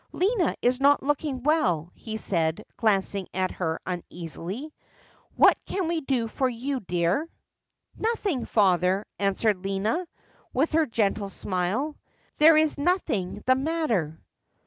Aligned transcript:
'Lina 0.13 0.55
is 0.63 0.79
not 0.79 1.03
looking 1.03 1.41
vvell,' 1.41 1.91
he 1.93 2.17
said, 2.17 2.65
glancing 2.75 3.27
at 3.35 3.51
her 3.51 3.79
uneasily;' 3.85 4.73
what 5.35 5.59
can 5.67 5.87
we 5.87 6.01
do 6.01 6.27
for 6.27 6.49
you, 6.49 6.79
dear?' 6.79 7.29
'Nothing, 7.99 8.45
father,' 8.45 9.05
answered 9.19 9.63
Lina, 9.63 10.07
with 10.53 10.71
her 10.71 10.87
gentle 10.87 11.29
smile;' 11.29 11.95
there 12.39 12.57
is 12.57 12.79
nothing 12.79 13.43
the 13.45 13.53
matter.' 13.53 14.19